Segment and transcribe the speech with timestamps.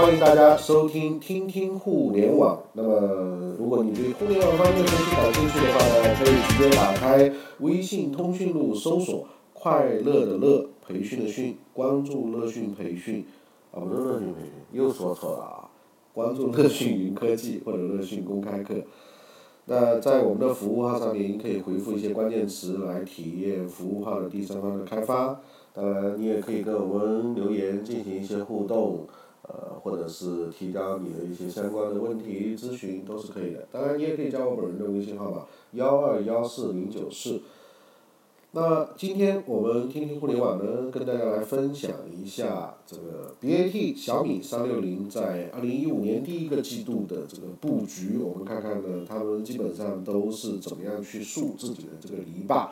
[0.00, 2.58] 欢迎大家收听听听互联网。
[2.72, 13.26] 那么，如果你对互联网方面的东西感兴趣的话呢，可以直接打开微信通讯录搜索“快乐的乐培训的训”，关注乐讯培训。
[13.72, 15.68] 啊，不是乐讯培训，又说错了啊！
[16.14, 18.76] 关注乐讯云科技或者乐讯公开课。
[19.66, 25.38] 那在我们的服务号上面，你可以回复一些关键词来体验服务号的第三方的开发。
[25.74, 29.06] 当然，你也可以跟我们留言进行一些互动，
[29.52, 33.66] 呃，或者是提交你的一些相关的问题咨询都是可以的。
[33.72, 37.40] 当然，你也可以加我本人的微信号码幺二幺四零九四。
[38.52, 48.18] 那今天我们听听互联网呢，跟大家来分享一下这个 BAT 小米三六零在二零一五年第一个季度的这个布局。
[48.18, 52.68] 我们看看呢，他们基本上都是怎么样去树自己的这个篱笆，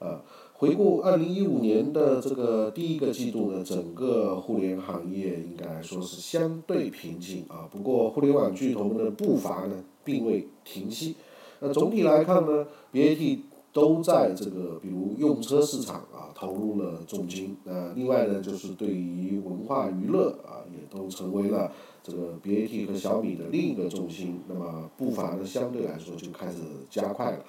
[0.00, 0.22] 啊。
[0.58, 7.68] 回顾二零一五年的这个第一个季度呢，整个互联行业应该来说是相对平静啊。
[7.70, 11.14] 不过，互联网巨头们的步伐呢，并未停息。
[11.60, 17.54] 那总体来看呢，BAT 都在这个比如用车市场啊投入了重金。
[17.64, 21.70] 那另外呢，就是对于文化娱乐啊，也都成为了
[22.02, 24.40] 这个 BAT 和小米的另一个重心。
[24.48, 27.44] 那么步伐呢，相对来说就开始加快了。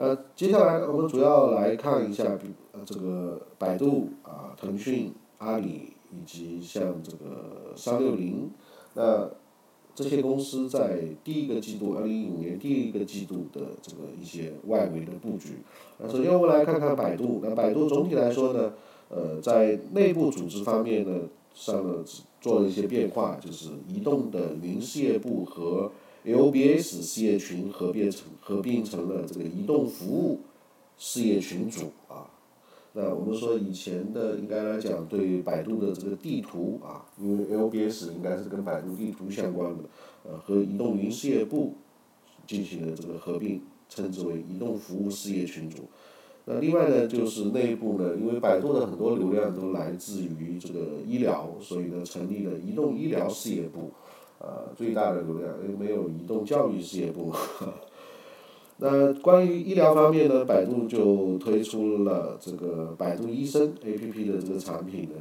[0.00, 2.24] 呃，接下来我们主要来看一下，
[2.72, 8.50] 呃这个百度啊、腾讯、阿里以及像这个三六零，
[8.94, 9.28] 那
[9.94, 15.58] 这些公司在第一个季度，二零一五年第一个季度的这个一些外围的布局。
[15.98, 18.72] 那首先我们来看看百度，那百度总体来说呢，
[19.10, 22.02] 呃，在内部组织方面呢，上了
[22.40, 25.92] 做了一些变化，就是移动的云事业部和。
[26.24, 30.40] LBS 事业群合并成合并成了这个移动服务
[30.98, 32.28] 事业群组啊。
[32.92, 39.84] 那我们说以前的应该来讲对百度的这个地图啊，因为 LBS 应该是跟百度地图相关的，
[40.24, 41.74] 呃，和移动云事业部
[42.46, 45.84] 进行了这个合并，称之为移动服务事业群组。
[46.46, 53.92] 那另外呢，就是内部呢，因为百度的很多流量都来自于这个医疗，所以呢，成立了移动医疗事业部。
[54.42, 57.30] 呃，最大的流量因为没有移动教育事业部。
[58.82, 65.16] 那关于医疗方面呢，百度就推出了这个百度医生 APP 的这个产品呢，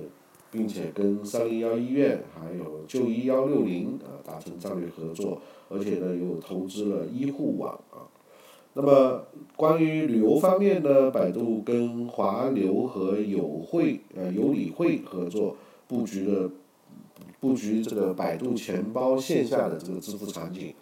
[0.50, 8.08] 并且跟三零幺医院还有就医幺六零啊达成战略合作，而且呢又投资了医护网啊。
[8.76, 9.24] 那么
[9.58, 15.58] 关于旅游方面呢，百度跟华流和友汇呃有理会合作
[15.90, 16.50] 布局了。
[17.40, 20.74] 布局这个百度钱包线下的这个支付场景，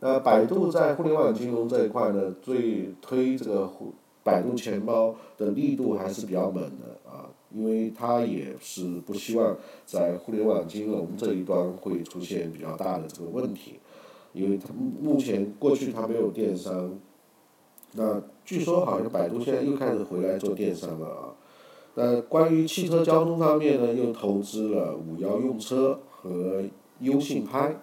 [0.00, 3.70] 那百度在互联网金融这一块呢，最推这个
[4.22, 9.56] 百度钱包的力度还是比较猛的啊，因为它也是不希望
[9.86, 13.80] 在互联网金融这一端会出现比较大的这个问题，
[14.32, 14.68] 因为它
[15.00, 16.92] 目前过去它没有电商，
[17.92, 21.34] 那据说好像百度现在又开始回来做电商了啊。
[21.94, 26.62] 那关于汽车交通方面呢，又投资了五幺用车和
[27.00, 27.76] 优信拍，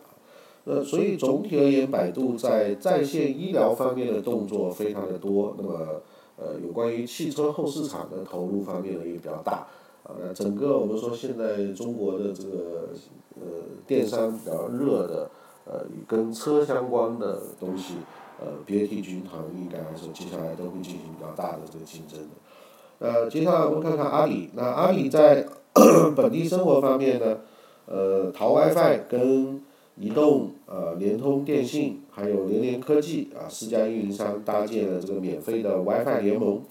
[0.63, 5.55] 呃，所以总体而言，百度在在线医疗方面的动作非常的多。
[5.57, 6.01] 那么，
[6.37, 9.67] 呃，有关于汽车后市场的投入方面呢，也比较大。
[10.03, 12.89] 啊，那整个我们说现在中国的这个
[13.35, 13.45] 呃
[13.85, 15.29] 电商比较热的，
[15.65, 17.95] 呃，跟车相关的东西，
[18.39, 22.29] 呃，BAT 集团应该来说接下来都会进行比较大的这个竞争的。
[22.99, 24.49] 呃，接下来我们看看阿里。
[24.55, 25.45] 那阿里在
[26.15, 27.37] 本地生活方面呢，
[27.85, 29.61] 呃，淘 WiFi 跟
[29.95, 36.61] 移动、呃，联通、电信还有联联科技啊四家运营商搭建了这个免费的 WiFi 联盟。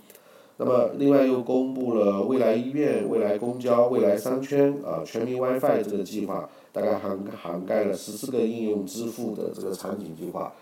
[0.58, 10.52] 那么，另外又公布了未来医院、未来公交、未来商圈啊全民 WiFi 这个计划，大概涵涵盖了十四个应用支付的这个场景计划。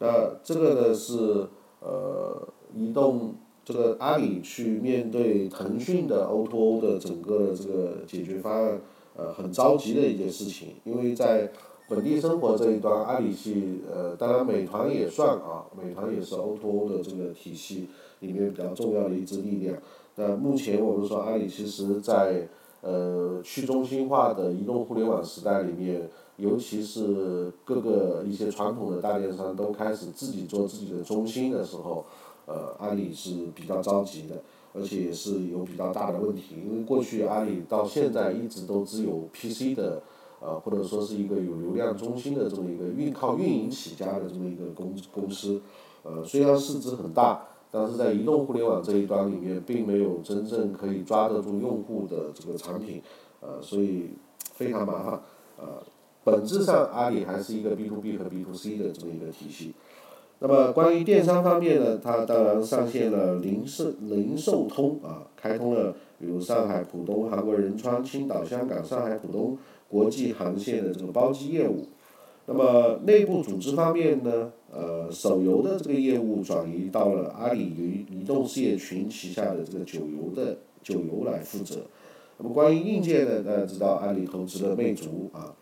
[0.00, 1.46] 那这个呢是
[1.80, 3.36] 呃移动。
[3.64, 8.80] 这个阿里去面对腾讯的 O2O 的整个这个解决方案，
[9.16, 11.50] 呃，很着急的一件事情，因为在
[11.88, 17.88] 本地生活这一端，阿里系呃，当然美团也算啊，美团也是 O2O 的这个体系
[18.20, 19.76] 里面比较重要的一支力量。
[20.16, 22.46] 那目前我们说阿里其实，在
[22.82, 32.04] 呃去中心化的移动互联网时代里面，尤其是各个一些传统的大电商都开始自己做自己的中心的时候。
[32.46, 34.42] 呃，阿里是比较着急的，
[34.74, 40.02] 而且也是有比较大的问题，因为过去阿里到现在一直都只有 PC 的，
[40.40, 45.60] 呃，或者说是一个有流量中心的这么一个运靠运营起家的这么一个公公司，
[46.02, 53.00] 呃，虽然市值很大，但是在移动互联网这一端里面，并没有真正可以抓得住用户的这个产品，
[53.40, 54.10] 呃，所以
[54.52, 55.20] 非常麻烦，
[55.56, 55.82] 呃，
[56.22, 59.72] 本质上阿里还是一个 B to B 和 B to C 的这么一个体系。
[60.40, 69.56] 那么关于电商方面呢，它当然上线了零售零售通啊，开通了比如上海浦东、韩国仁川、青岛、香港、上海浦东
[69.88, 71.86] 国际航线的这个包机业务。
[72.46, 81.76] 那么内部组织方面呢，呃，手游的这个业务转移到了阿里云移动事业群旗下的这个九游的九游来负责。
[82.36, 85.54] 那么关于硬件呢，大家知道阿里投资了魅族啊。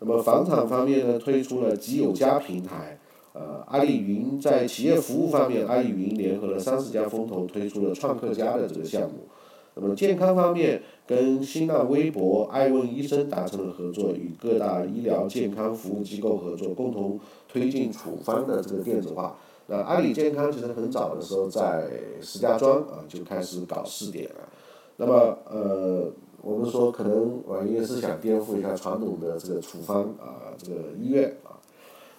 [0.00, 2.98] 那么房产方面呢，推出了极有家平台。
[3.38, 9.28] 呃，阿里云在企业服务方面，阿里云联合了三十家风投推出了创客家的这个项目。
[9.74, 19.36] 那么健康方面，跟新浪微博、爱问医生达成了合作，与各大医疗健康服务机构合作，共同推进处方的这个电子化。
[19.66, 21.90] 那阿里健康其实很早的时候在
[22.22, 24.48] 石家庄啊就开始搞试点了。
[24.96, 26.10] 那么呃，
[26.40, 31.60] 我们说可能网易是想颠覆一下传统的这个处方啊这个医院啊。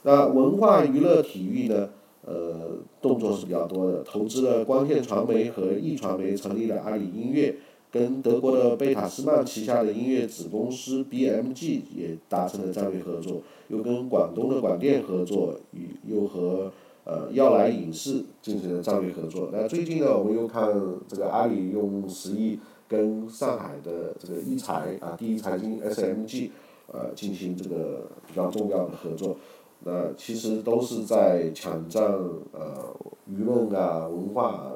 [0.07, 1.89] 那文化娱乐体育呢？
[2.23, 7.53] 呃，动作是比较多的，投资了光线传媒和易传媒，成立了阿里音乐，
[7.91, 9.91] 跟德国的贝塔斯曼旗下的。
[9.91, 14.61] 音乐子公司 BMG 也达成了战略合作，又跟广东的。
[14.61, 16.71] 广电合作，与又和
[17.03, 19.49] 呃耀莱影视进行了战略合作。
[19.51, 20.73] 那最近呢，我们又看
[21.09, 22.57] 这个阿里用十亿
[22.87, 24.15] 跟上海的。
[24.17, 26.49] 这个一财啊，第一财经 SMG
[26.91, 29.35] 呃进行这个比较重要的合作。
[29.83, 32.03] 那其实都是在抢占
[32.51, 32.95] 呃
[33.29, 34.71] 舆论啊、文化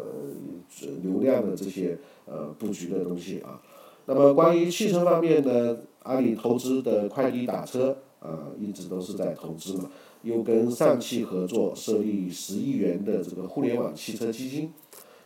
[1.02, 3.60] 流量的这些呃布局的东西啊。
[4.06, 9.90] 那么关于汽车方面呢，阿里投资的快滴打车啊，一直都是在投资嘛。
[10.22, 14.72] 又跟上汽合作设立十亿元的这个互联网汽车基金。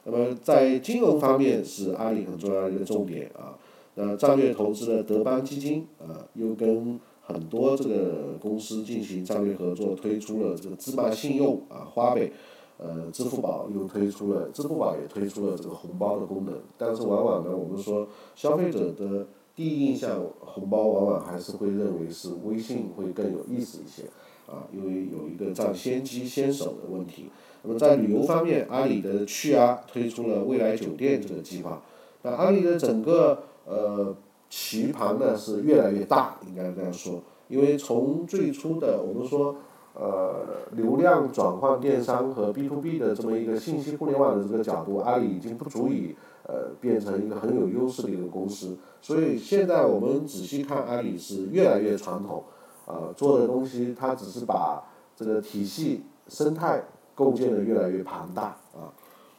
[0.06, 3.57] 那么在金融方面是阿里很重要的一个重点啊。
[3.95, 7.00] 那战略投资的德邦基金啊，又跟。
[7.27, 12.31] 很多这个公司进行战略合作，推出了这个芝麻信用啊，花呗，
[12.77, 16.54] 呃，支付宝又推出了，支付宝也推出了这个红包的功能。
[16.77, 19.25] 但是往往呢，我们说消费者的
[19.56, 24.04] 第一印象，红包往往还是会认为是微信会更有意思一些，
[24.45, 27.25] 啊，因为有一个占先机先手的问题。
[27.63, 31.81] 那么在旅游方面，阿里的去啊推出了未来酒店这个计划。
[32.22, 34.16] 那阿里的整个呃。
[34.57, 39.53] 棋盘呢是越来越大，应该这样说，因为从最初的我们说，
[39.93, 46.15] 呃，流量转换电商和 B to B 的这么一个信息互联网的这个角度，阿里已经不足以
[46.47, 52.41] 呃变成一个很有优势的一个公司，所以现在我们仔细看阿里是越来越传统，
[52.85, 54.81] 呃，做的东西它只是把
[55.17, 56.81] 这个体系生态
[57.13, 58.87] 构建的越来越庞大啊，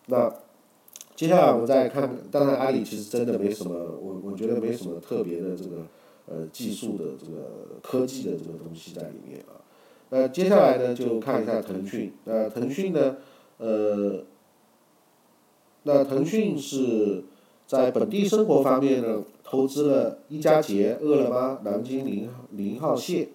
[0.08, 0.30] 那。
[1.16, 5.86] 接下来我们再看，当然阿里其实真的没什么，我我觉得没什么特别的这个
[6.26, 9.56] 呃技术的这个科技的这个东西在里面啊。
[10.10, 12.12] 那接下来呢，就看一下腾讯。
[12.24, 13.16] 那腾讯呢，
[13.56, 14.22] 呃，
[15.84, 17.24] 那腾讯是
[17.66, 23.28] 在本地生活方面呢，投资了一家杰、饿了么、南京零零号线，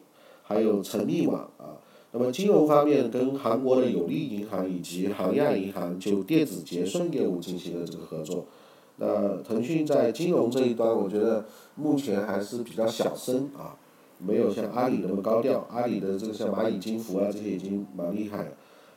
[0.44, 1.81] 还有陈密网啊。
[2.14, 8.46] 那么金融方面，跟韩国的有利银行以及杭亚银行就电子结算业务进行了这个合作。
[8.98, 11.46] 那腾讯在金融这一端，我觉得
[11.76, 13.78] 目前还是比较小声啊，
[14.20, 15.66] 没有像阿里那么高调。
[15.72, 18.50] 阿里的这个像蚂蚁金服啊，这些已经蛮厉害了。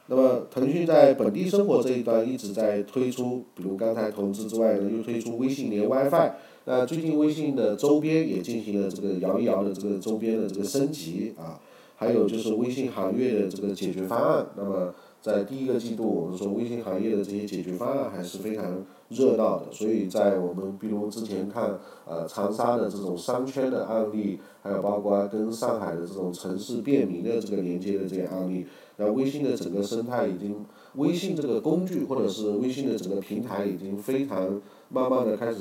[0.08, 6.32] 那么腾讯在本地生活这一端一直在推出，比如刚才投资之外呢，又推出微信连 WiFi。
[6.64, 11.60] 那最近微信的周边也进行了这个摇一摇的这个周边的这个升级啊。
[11.96, 30.64] 还有就是微信行业的这个解决方案，那么在第一个季度，我们说微信行业的这些解决方案还是非常热闹的，所以在我们比如之前看呃长沙的这种商圈的案例，还有包括跟上海的这种城市便民的这个连接的这些案例，那微信的整个生态已经，
[30.96, 34.60] 微信这个工具或者是微信的整个平台已经非常
[34.90, 35.60] 慢慢的开始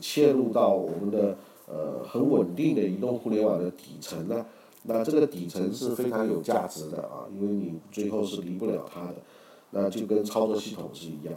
[0.00, 1.36] 切入到我们的
[1.66, 4.46] 呃很稳定的移动互联网的底层了。
[4.84, 9.16] 那这个底层是非常有价值的啊，因为你最后是离不了它的，
[9.70, 11.34] 那就跟操作系统是一样。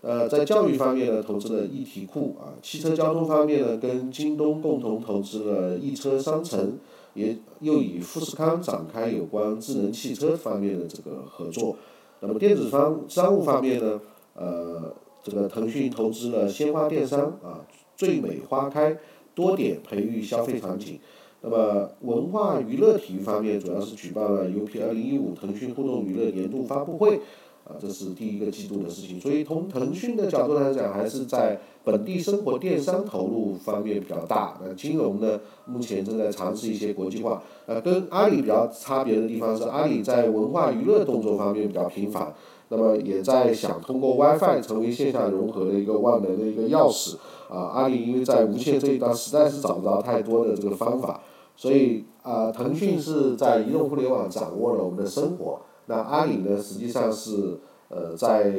[0.00, 6.78] 呃，在教育方面呢，投资了易题库啊；汽车交通方面呢，跟京东共同投资了易车商城，
[7.14, 11.76] 也又与富士康展开有关智能汽车方面的这个合作。
[12.20, 14.00] 那么电子方商务方面呢，
[14.34, 17.64] 呃，这个腾讯投资了鲜花电商啊，
[17.96, 18.98] 最美花开，
[19.34, 20.98] 多点培育消费场景。
[21.46, 27.20] 那么文化娱乐体育方面，主要是举办了 UP 二零一五腾讯互动娱乐年度发布会，
[27.64, 29.20] 啊，这是第一个季度的事情。
[29.20, 34.58] 所以从腾讯的角度来讲，还是在本地生活电商投入方面比较大。
[34.64, 37.42] 那金融呢，目前正在尝试一些国际化。
[37.66, 42.32] 呃，跟阿里比较差别的地方是，阿里在文化娱乐动作方面比较频繁。
[42.70, 47.16] 那么也在想通过 WiFi 成为线下融合的一个万能的一个钥匙。
[47.50, 51.20] 啊，阿里因为在无线这一端实在是找不到太多的这个方法，
[51.56, 55.60] 所以啊，腾讯是在移动互联网掌握了我们的生活。
[55.86, 57.58] 那阿里呢，实际上是
[57.88, 58.52] 呃在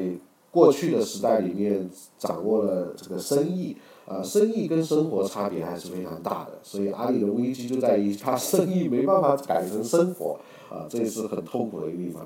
[0.52, 3.78] 过去的时代里面掌握了这个生意。
[4.06, 10.38] 啊，生意跟生活差别还是非常大的，所以阿里的危机就在于它生意没办法改成生活。
[10.70, 12.24] 啊，这也是很痛苦的一个地方。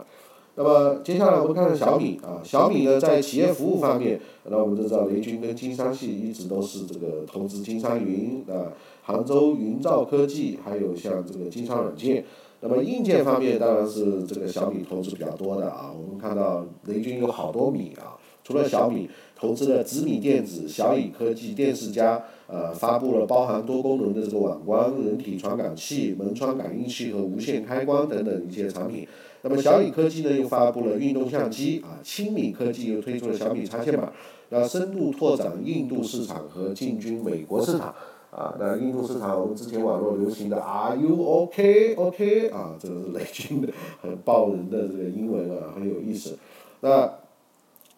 [0.56, 8.68] 那么接下来我们看看小米啊，小米呢在企业服务方面，那我们都知道雷军跟金山系一直都是这个投资金山云啊，
[9.10, 12.24] 杭州云兆科技，还有像这个金山软件。
[12.62, 18.14] 那么硬件方面当然是这个小米投资比较多的啊，我们看到雷军有好多米啊，
[18.44, 29.08] 除了小米投资了紫米电子、小米科技、电视家，呃，发布了包含多功能的这个网关、人体传感器、门窗感应器和无线开关等等一些产品。
[29.42, 34.12] 那么小米科技呢又发布了运动相机啊，青米科技又推出了小米插线板，
[34.50, 37.96] 那深度拓展印度市场和进军美国市场
[38.32, 38.56] 啊。
[38.60, 43.72] 那印度市场我们之前网络流行的 Are you OK OK 啊，这个是雷军的
[44.02, 46.38] 很爆人的这个英文啊，很有意思。
[46.82, 47.12] 那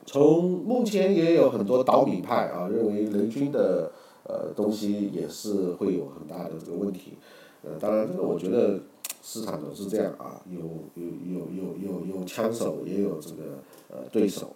[0.05, 3.91] 从目前也有很多倒米派啊，认为雷军的
[4.23, 7.13] 呃东西也是会有很大的这个问题。
[7.63, 8.79] 呃，当然这个我觉得。
[9.23, 10.59] 市场都是这样啊，有
[10.95, 14.47] 有有有有有枪手，也有这个呃对手。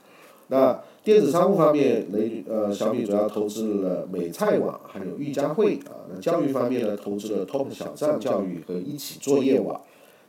[0.47, 6.05] 那电子商务方面，雷呃小米主要投资了美菜网，还有育家汇啊。
[6.09, 9.81] 那教育方面呢，投资了 Top 小站教育和一起作业网。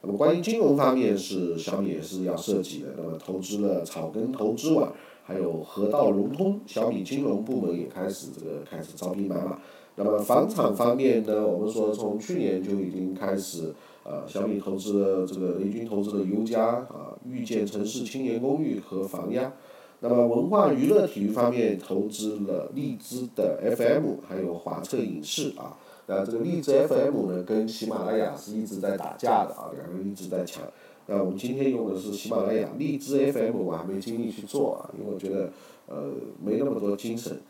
[0.03, 2.89] 那么关于金融方面，是小米也是要涉及的。
[2.97, 4.93] 那么投资了草根投资网，
[5.25, 6.61] 还有河道融通。
[6.67, 9.59] 小米金融部门也开始这个开始招兵买马。
[9.97, 13.75] 那么房产方面呢，我们说从去年就已经开始。
[14.09, 19.53] 呃，小米投资了这个雷军投资的优家啊，遇见城市青年公寓和房压。
[20.01, 25.77] 那么文化娱乐体育方面，投资了荔枝的 FM，还有华策影视啊。
[26.07, 30.63] 那这个荔枝 FM 呢，跟喜马拉雅是一直在打架的啊，两个人一直在抢。
[31.07, 35.51] 那我们今天用的是喜马拉雅，荔枝 FM 我还没精力去做啊，因为我觉得
[35.89, 36.13] 呃
[36.45, 37.41] 没那么多精神。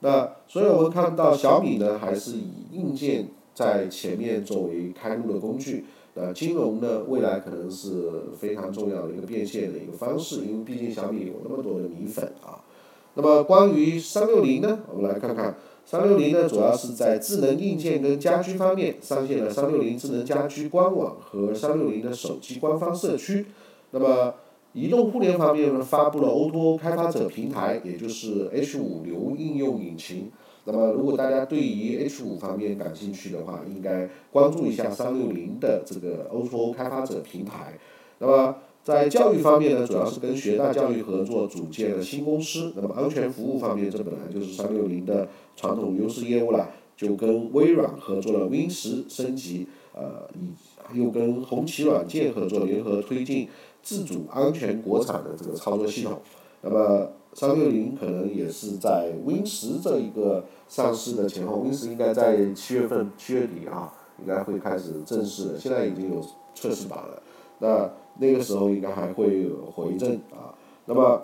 [0.00, 5.84] 那所以我们看到小米呢，还是以硬件在前面作为开路的工具。
[6.16, 12.64] 呃，金融呢，未来可能是非常重要的一个变现的一个方式，因为毕竟小米有那么多的米粉啊。
[13.12, 15.54] 那么关于三六零呢，我们来看看，
[15.84, 23.44] 三六零呢主要是在智能硬件跟家居方面上线了三六零智能家居官网和三六零的手机官方社区。
[23.90, 24.34] 那么
[24.72, 30.30] 移动互联方面呢，发布了 O2O 开发者平台，也就是 H 五流应用引擎。
[30.68, 37.78] 那么，如果大家对于 H 五方面感兴趣的话，应该关注一下三六零的这个 O2O 开发者平台。
[38.18, 42.72] 那么，在教育方面呢，主要是跟学大教育合作组建了新公司。
[42.74, 53.48] 那么，安全服务方面，这本来就是三六零的传统优势业务了，就跟微软合作了 Win 十升级，呃，以又跟红旗软件合作，联合推进
[53.82, 56.20] 自主安全国产的这个操作系统。
[56.68, 66.20] 那么，三六零可能也是在 Win 十这一个上市的前后，Win 十应该在七月份七月底啊，应该会开始正式，现在已经有
[66.56, 67.22] 测试版了，
[67.60, 70.50] 那那个时候应该还会回正啊。
[70.86, 71.22] 那么，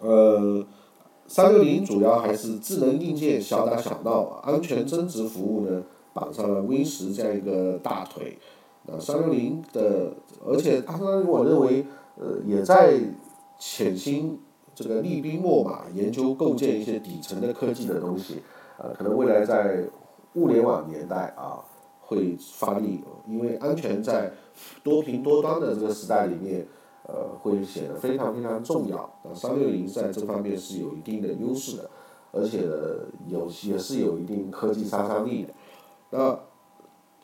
[0.00, 0.66] 呃，
[1.26, 8.36] 三六零主要还是智能硬件小打小闹，安全增值服务呢绑上了 Win 十这样一个大腿。
[8.84, 10.12] 那三六零的，
[10.44, 11.86] 而且它我认为
[12.18, 12.98] 呃也在
[13.64, 14.40] 潜心。
[14.74, 18.42] 这个厉兵秣马，研究构建一些底层的科技的东西，
[18.78, 19.84] 呃，可能未来在
[20.32, 21.62] 物联网年代啊
[22.00, 24.32] 会发力，因为安全在
[24.82, 26.66] 多屏多端的这个时代里面，
[27.06, 29.08] 呃，会显得非常非常重要。
[29.22, 31.90] 那三六零在这方面是有一定的优势的，
[32.32, 32.66] 而且
[33.28, 35.52] 有也是有一定科技杀伤力的。
[36.08, 36.40] 那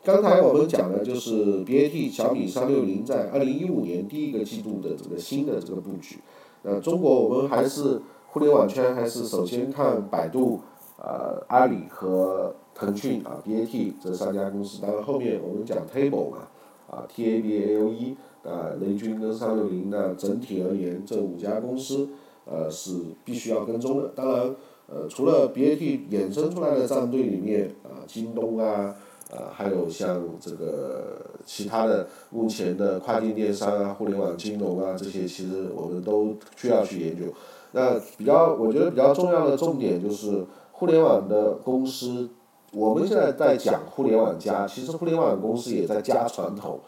[0.05, 6.17] 刚才我们讲的就是 BAT 小米三六零在二零一五年第一个季度的这个新的这个布局。
[6.62, 10.61] 呃，中国我们还是互联网圈，还是首先看百度、
[10.97, 14.81] 呃阿里和腾讯啊，BAT 这三家公司。
[14.81, 16.49] 当然后面我们讲 Table 嘛，
[16.90, 18.14] 啊 tabale
[18.45, 22.09] 啊，雷军跟三六零呢，整体而言这五家公司
[22.45, 22.93] 呃是
[23.25, 24.09] 必须要跟踪的。
[24.14, 25.78] 当然，呃除了 BAT
[26.11, 28.95] 衍生出来的战队里面啊，京东啊，
[29.30, 37.25] 呃，还有像这个其他的目前的跨境电商啊、互联网金融啊这些，其实我们都需要去研究。
[37.73, 42.30] 那比较，我觉得比较重要的重点就是互联网的公司，
[42.73, 46.80] 我们现在在讲互联网加，其实互联网公司也在加传统，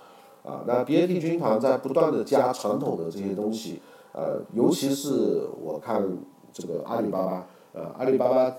[0.42, 3.82] 啊，那 BAT 军团在不断的加传统的这些东西，
[4.12, 6.02] 呃，尤其是我看
[6.50, 8.50] 这个阿里巴巴，呃，阿里巴巴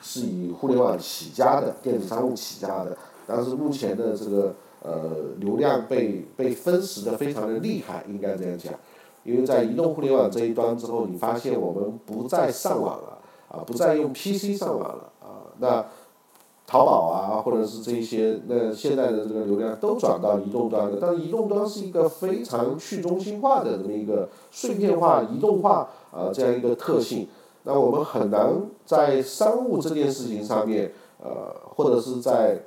[0.00, 8.72] 是以互联网起家的，电子商务起家的，但是目前的这个呃流量被被分食的非常的厉害，应该这样讲。
[9.24, 13.18] 因为在移动互联网这一端之后，你发现我们不再上网了，
[13.48, 15.84] 啊，不再用 PC 上网了，啊，那
[16.64, 27.26] 淘宝啊，或者是这些，那现在的这个流量都转到移动端的，但移动端是一个非常去中心化的这么一个碎片化、移动化啊这样一个特性，
[27.64, 32.60] 那我们很难在商务这件事情上面，呃，或者是在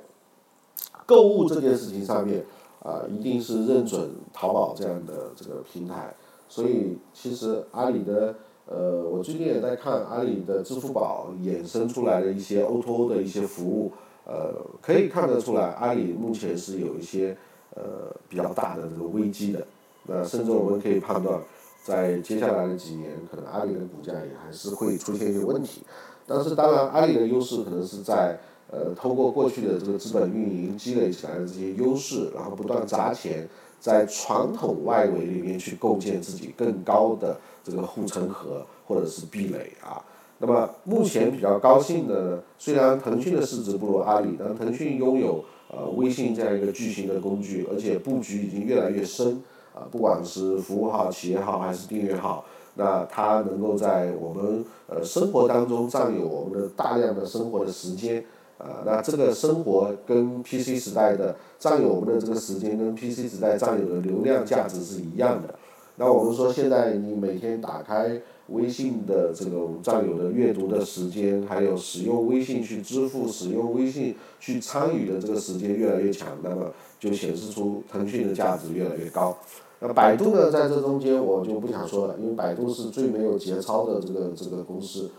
[1.10, 2.46] 购物这件事情上面，
[2.84, 6.14] 啊，一定是认准淘宝这样的这个平台。
[6.48, 8.32] 所以，其实阿里的，
[8.66, 13.90] 呃，我最近也在看阿里的支付宝衍生出来的一些 O2O 的一些服务，
[14.24, 17.36] 呃，可以看得出来，阿里目前是有一些，
[17.74, 17.82] 呃，
[18.28, 19.66] 比较大的这个危机的。
[20.06, 21.40] 那甚至我们可以判断，
[21.82, 25.82] 在接下来的几年，可能阿里的股价也还是会出现一些问题。
[26.24, 28.38] 但是，当然，阿里的优势可能是在，
[28.70, 33.48] 呃，通过过去的这个资本运营积累起来的这些优势，然后不断砸钱。
[33.80, 39.96] 在传统外围里面去构建自己更高的这个护城河或者是壁垒啊。
[40.36, 49.42] 那么目前比较高兴的呢，虽然腾讯的市值不如阿里，但腾讯拥有呃微信这样一个巨型的工具，而且布局已经越来越深
[49.74, 49.88] 啊。
[49.90, 58.22] 不管是服务号、企业号还是订阅号，那它能够在我们呃生活当中占有我们的大量的生活的时间。
[58.60, 65.54] 啊，那这个生活跟 PC 时代的占有我们的这个时间，跟 PC 时代占有的流量价值是一样的。
[65.96, 79.36] 那我们说，现在你每天打开微信的这种占有的阅读的时间，还有使用微信去支付、使用微信去参与的这个时间越来越强，那么就显示出腾讯的价值越来越高。
[79.78, 85.10] 那百度呢，在这中间我就不想说了，因为百度是最没有节操的这个这个公司。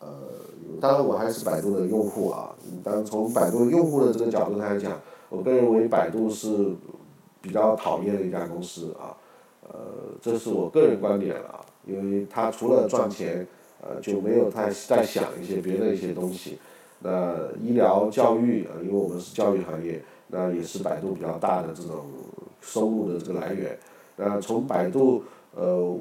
[0.00, 0.08] 呃，
[0.80, 2.54] 当然我还是百度的用户啊。
[2.82, 6.74] 但从百度用户的这个角度来讲，我个人认为百度是
[7.42, 9.14] 比较讨厌的一家公司啊。
[9.68, 9.78] 呃，
[10.20, 13.46] 这是我个人观点了，因为它除了赚钱，
[13.82, 16.58] 呃，就没有太在想一些别的一些东西。
[17.00, 22.06] 那医疗教育，因为我们是教育行业，那也是百度比较大的这种
[22.60, 23.78] 收入的这个来源。
[24.16, 25.22] 那从百度
[25.54, 25.96] 呃。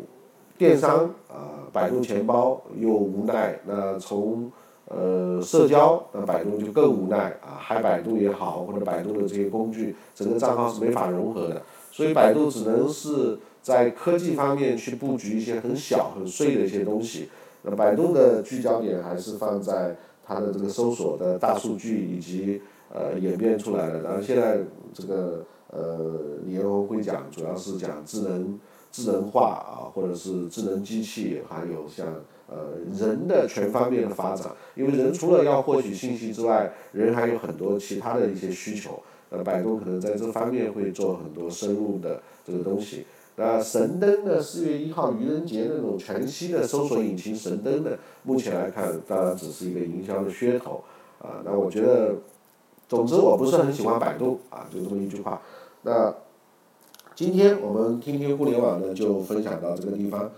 [0.57, 4.51] 电商啊，百度钱包又无奈，那从
[4.85, 17.29] 呃社交，那百度就更无奈啊，嗨百度也好，或者百度的这些工具，整个账号是没法融合的，所以百度只能是在科技方面去布局一些很小很碎的一些东西。
[17.61, 24.01] 那百度的聚焦点还是放在它的这个搜索的大数据以及呃演变出来的。
[24.01, 24.59] 然后现在
[24.93, 25.99] 这个呃
[26.45, 28.59] 李彦宏会讲，主要是讲智能。
[28.91, 32.07] 智能化啊，或者是智能机器，还有像
[32.47, 38.99] 呃人的全方面的发展，因为人除了要获取信息之外，人还有很多其他的一些需求。
[39.31, 43.05] 呃，百度可能在这方面会做很多深入的这个东西。
[43.35, 44.41] 那神灯呢？
[44.41, 47.91] 四月一号愚人节那种全新的搜索引擎神灯呢？
[48.23, 50.83] 目前来看，当然只是一个营销的噱头。
[51.19, 52.15] 啊，那我觉得，
[52.87, 55.39] 总之我不是很喜欢百度啊，就这么一句话。
[55.83, 56.11] 那。
[57.19, 60.31] 今天我们听听互联网呢，就分享到这个地方。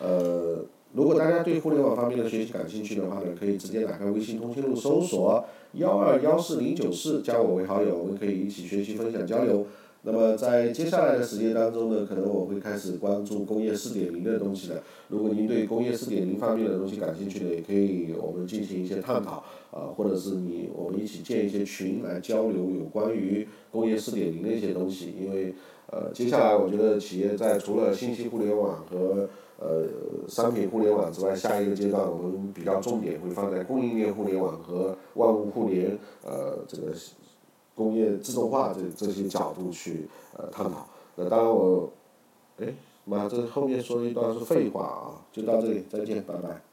[0.00, 9.66] 呃，如果大家对互联网方面的学习感兴趣的话呢，可以直接打开微信通讯录搜索幺二幺四零九四，加我为好友，我们可以一起学习、分享、交流。
[10.02, 14.80] 那么在接下来的时间当中呢，可能我会开始关注工业四点零的东西的。
[15.08, 25.52] 如果您对工业四点零方面的东西感兴趣的，也可以我们进行一些探讨，啊，或者是你我们一起建一些群来交流有关于工业四点零的一些东西，因为。
[25.90, 29.86] 呃，接下来我觉得企业在除了信息互联网和呃
[30.28, 36.92] 商品互联网之外，下一个阶段我们比较重点会放在供应链互联网和万物互联，呃，这个
[37.74, 40.86] 工业自动化这这些角度去呃探讨。
[41.16, 41.90] 那当然我，
[42.58, 42.66] 哎，
[43.06, 46.67] 妈，这后面说一段是废话啊，就到这里，再见，拜拜。